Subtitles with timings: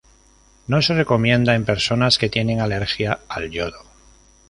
[0.65, 3.83] No se recomienda en personas que tienen alergia al yodo.